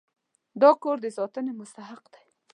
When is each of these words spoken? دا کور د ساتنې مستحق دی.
دا 0.61 0.69
کور 0.81 0.97
د 1.01 1.07
ساتنې 1.17 1.53
مستحق 1.59 2.03
دی. 2.13 2.23